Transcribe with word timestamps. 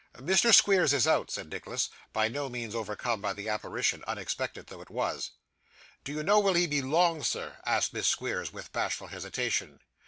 'Mr. 0.15 0.51
Squeers 0.51 0.93
is 0.93 1.05
out,' 1.05 1.29
said 1.29 1.51
Nicholas, 1.51 1.87
by 2.11 2.27
no 2.27 2.49
means 2.49 2.73
overcome 2.73 3.21
by 3.21 3.33
the 3.33 3.47
apparition, 3.47 4.03
unexpected 4.07 4.65
though 4.65 4.81
it 4.81 4.89
was. 4.89 5.29
'Do 6.03 6.11
you 6.11 6.23
know 6.23 6.39
will 6.39 6.55
he 6.55 6.65
be 6.65 6.81
long, 6.81 7.21
sir?' 7.21 7.57
asked 7.67 7.93
Miss 7.93 8.07
Squeers, 8.07 8.51
with 8.51 8.71
bashful 8.73 9.09
hesitation. 9.09 9.79